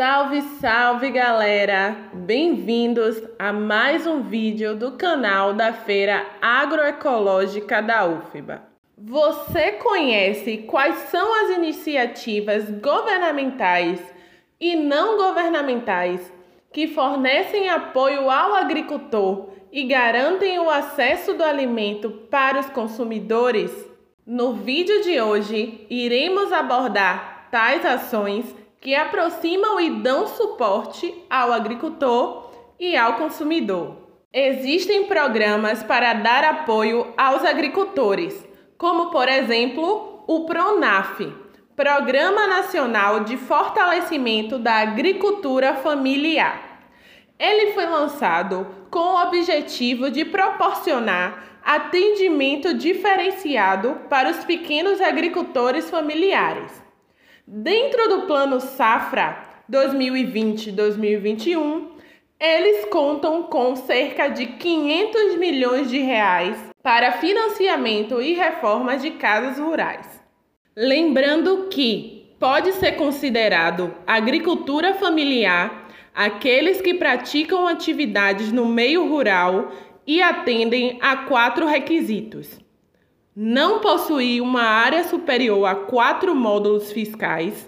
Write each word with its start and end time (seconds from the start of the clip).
Salve, 0.00 0.40
salve 0.58 1.10
galera! 1.10 1.94
Bem-vindos 2.14 3.22
a 3.38 3.52
mais 3.52 4.06
um 4.06 4.22
vídeo 4.22 4.74
do 4.74 4.92
canal 4.92 5.52
da 5.52 5.74
Feira 5.74 6.24
Agroecológica 6.40 7.82
da 7.82 8.06
UFBA. 8.06 8.62
Você 8.96 9.72
conhece 9.72 10.64
quais 10.66 10.94
são 11.10 11.44
as 11.44 11.50
iniciativas 11.50 12.70
governamentais 12.80 14.00
e 14.58 14.74
não 14.74 15.18
governamentais 15.18 16.32
que 16.72 16.88
fornecem 16.88 17.68
apoio 17.68 18.30
ao 18.30 18.54
agricultor 18.54 19.50
e 19.70 19.82
garantem 19.82 20.58
o 20.60 20.70
acesso 20.70 21.34
do 21.34 21.44
alimento 21.44 22.08
para 22.30 22.58
os 22.58 22.70
consumidores? 22.70 23.70
No 24.26 24.54
vídeo 24.54 25.02
de 25.02 25.20
hoje, 25.20 25.86
iremos 25.90 26.50
abordar 26.54 27.48
tais 27.50 27.84
ações 27.84 28.46
que 28.80 28.94
aproximam 28.94 29.78
e 29.78 29.90
dão 29.90 30.26
suporte 30.26 31.14
ao 31.28 31.52
agricultor 31.52 32.50
e 32.78 32.96
ao 32.96 33.14
consumidor. 33.14 33.96
Existem 34.32 35.04
programas 35.04 35.82
para 35.82 36.14
dar 36.14 36.44
apoio 36.44 37.12
aos 37.16 37.44
agricultores, 37.44 38.46
como 38.78 39.10
por 39.10 39.28
exemplo 39.28 40.24
o 40.26 40.46
PRONAF, 40.46 41.30
Programa 41.76 42.46
Nacional 42.46 43.24
de 43.24 43.36
Fortalecimento 43.36 44.58
da 44.58 44.76
Agricultura 44.76 45.74
Familiar. 45.74 46.80
Ele 47.38 47.72
foi 47.72 47.86
lançado 47.86 48.66
com 48.90 49.00
o 49.00 49.22
objetivo 49.22 50.10
de 50.10 50.24
proporcionar 50.24 51.60
atendimento 51.64 52.72
diferenciado 52.74 53.98
para 54.08 54.30
os 54.30 54.44
pequenos 54.44 55.00
agricultores 55.00 55.90
familiares. 55.90 56.89
Dentro 57.52 58.08
do 58.08 58.28
Plano 58.28 58.60
Safra 58.60 59.42
2020-2021, 59.68 61.88
eles 62.38 62.84
contam 62.84 63.42
com 63.42 63.74
cerca 63.74 64.28
de 64.28 64.46
500 64.46 65.34
milhões 65.34 65.90
de 65.90 65.98
reais 65.98 66.56
para 66.80 67.18
financiamento 67.18 68.22
e 68.22 68.34
reformas 68.34 69.02
de 69.02 69.10
casas 69.10 69.58
rurais. 69.58 70.22
Lembrando 70.76 71.66
que 71.68 72.36
pode 72.38 72.70
ser 72.74 72.92
considerado 72.92 73.96
agricultura 74.06 74.94
familiar 74.94 75.88
aqueles 76.14 76.80
que 76.80 76.94
praticam 76.94 77.66
atividades 77.66 78.52
no 78.52 78.64
meio 78.64 79.08
rural 79.08 79.72
e 80.06 80.22
atendem 80.22 81.00
a 81.02 81.16
quatro 81.16 81.66
requisitos 81.66 82.60
não 83.42 83.78
possuir 83.78 84.42
uma 84.42 84.60
área 84.60 85.02
superior 85.02 85.64
a 85.64 85.74
quatro 85.74 86.34
módulos 86.34 86.92
fiscais, 86.92 87.66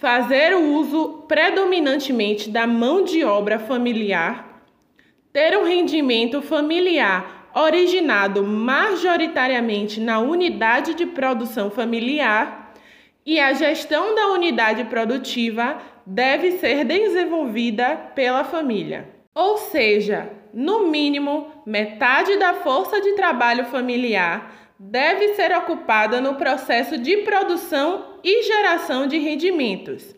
fazer 0.00 0.52
o 0.52 0.74
uso 0.74 1.26
predominantemente 1.28 2.50
da 2.50 2.66
mão 2.66 3.04
de 3.04 3.22
obra 3.22 3.60
familiar, 3.60 4.64
ter 5.32 5.56
um 5.56 5.62
rendimento 5.62 6.42
familiar 6.42 7.52
originado 7.54 8.42
majoritariamente 8.42 10.00
na 10.00 10.18
unidade 10.18 10.94
de 10.94 11.06
produção 11.06 11.70
familiar 11.70 12.74
e 13.24 13.38
a 13.38 13.52
gestão 13.52 14.16
da 14.16 14.32
unidade 14.32 14.82
produtiva 14.86 15.78
deve 16.04 16.58
ser 16.58 16.84
desenvolvida 16.84 17.94
pela 18.16 18.42
família. 18.42 19.08
Ou 19.32 19.56
seja, 19.56 20.32
no 20.52 20.88
mínimo, 20.88 21.46
metade 21.64 22.36
da 22.38 22.54
força 22.54 23.00
de 23.00 23.12
trabalho 23.12 23.66
familiar 23.66 24.58
deve 24.82 25.34
ser 25.34 25.54
ocupada 25.54 26.22
no 26.22 26.36
processo 26.36 26.96
de 26.96 27.18
produção 27.18 28.14
e 28.24 28.44
geração 28.44 29.06
de 29.06 29.18
rendimentos. 29.18 30.16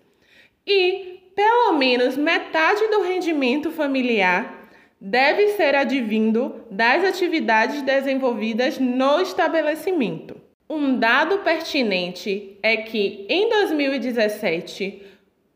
E 0.65 1.33
pelo 1.35 1.73
menos 1.73 2.17
metade 2.17 2.87
do 2.87 3.03
rendimento 3.03 3.73
familiar 3.73 4.71
deve 5.01 5.49
ser 5.49 5.75
advindo 5.75 6.65
das 6.71 7.03
atividades 7.03 7.83
desenvolvidas 7.83 8.79
no 8.79 9.21
estabelecimento. 9.21 10.41
Um 10.71 10.97
dado 10.97 11.39
pertinente 11.39 12.57
é 12.63 12.77
que 12.77 13.27
em 13.29 13.49
2017 13.49 15.03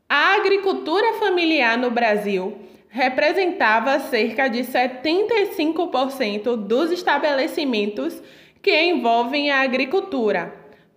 a 0.08 0.34
agricultura 0.34 1.12
familiar 1.20 1.78
no 1.78 1.92
Brasil 1.92 2.58
representava 2.88 4.00
cerca 4.00 4.48
de 4.48 4.64
75% 4.64 6.56
dos 6.56 6.90
estabelecimentos 6.90 8.20
que 8.66 8.82
envolvem 8.82 9.48
a 9.48 9.60
agricultura, 9.60 10.52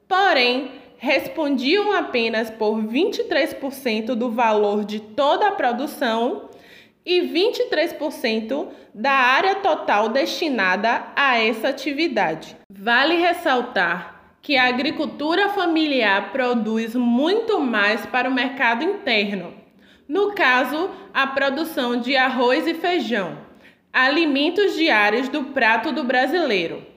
porém 0.08 0.72
respondiam 0.98 1.96
apenas 1.96 2.50
por 2.50 2.82
23% 2.82 4.16
do 4.16 4.32
valor 4.32 4.84
de 4.84 5.00
toda 5.00 5.50
a 5.50 5.52
produção 5.52 6.50
e 7.06 7.22
23% 7.22 8.70
da 8.92 9.12
área 9.12 9.54
total 9.54 10.10
destinada 10.10 11.10
a 11.16 11.38
essa 11.38 11.70
atividade. 11.70 12.58
Vale 12.74 13.18
ressaltar 13.18 14.20
que 14.42 14.58
a 14.58 14.66
agricultura 14.66 15.50
familiar 15.50 16.32
produz 16.32 16.96
muito 16.96 17.60
mais 17.60 18.04
para 18.04 18.28
o 18.28 18.34
mercado 18.34 18.84
interno. 18.84 19.54
No 20.08 20.34
caso, 20.34 20.90
a 21.14 21.28
produção 21.28 21.98
de 21.98 22.18
arroz 22.18 22.66
e 22.66 22.74
feijão, 22.74 23.38
alimentos 23.94 24.74
diários 24.74 25.30
do 25.30 25.44
prato 25.44 25.92
do 25.92 26.04
brasileiro 26.04 26.90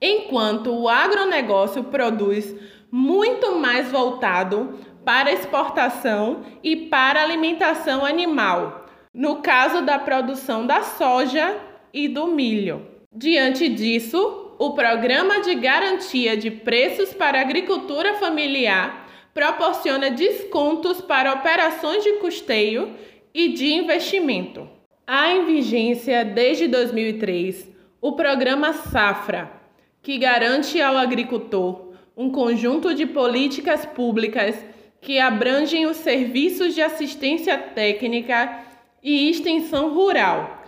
enquanto 0.00 0.72
o 0.72 0.88
agronegócio 0.88 1.84
produz 1.84 2.54
muito 2.90 3.56
mais 3.56 3.90
voltado 3.90 4.78
para 5.04 5.32
exportação 5.32 6.42
e 6.62 6.76
para 6.76 7.22
alimentação 7.22 8.04
animal, 8.04 8.86
no 9.12 9.36
caso 9.36 9.82
da 9.82 9.98
produção 9.98 10.66
da 10.66 10.82
soja 10.82 11.56
e 11.92 12.08
do 12.08 12.26
milho. 12.26 12.86
Diante 13.12 13.68
disso, 13.68 14.54
o 14.58 14.72
Programa 14.74 15.40
de 15.40 15.54
Garantia 15.54 16.36
de 16.36 16.50
Preços 16.50 17.12
para 17.12 17.40
Agricultura 17.40 18.14
Familiar 18.14 19.08
proporciona 19.32 20.10
descontos 20.10 21.00
para 21.00 21.32
operações 21.32 22.04
de 22.04 22.14
custeio 22.14 22.94
e 23.32 23.48
de 23.48 23.72
investimento. 23.72 24.68
Há 25.06 25.32
em 25.32 25.44
vigência 25.44 26.24
desde 26.24 26.68
2003 26.68 27.68
o 28.00 28.12
Programa 28.12 28.72
Safra, 28.72 29.59
que 30.02 30.18
garante 30.18 30.80
ao 30.80 30.96
agricultor 30.96 31.90
um 32.16 32.30
conjunto 32.30 32.94
de 32.94 33.06
políticas 33.06 33.86
públicas 33.86 34.56
que 35.00 35.18
abrangem 35.18 35.86
os 35.86 35.96
serviços 35.96 36.74
de 36.74 36.82
assistência 36.82 37.56
técnica 37.56 38.60
e 39.02 39.30
extensão 39.30 39.94
rural, 39.94 40.62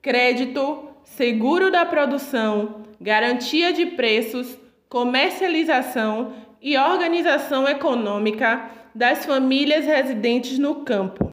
crédito, 0.00 0.88
seguro 1.04 1.70
da 1.70 1.84
produção, 1.84 2.84
garantia 2.98 3.72
de 3.72 3.84
preços, 3.84 4.58
comercialização 4.88 6.32
e 6.62 6.78
organização 6.78 7.68
econômica 7.68 8.70
das 8.94 9.26
famílias 9.26 9.84
residentes 9.84 10.58
no 10.58 10.76
campo. 10.76 11.22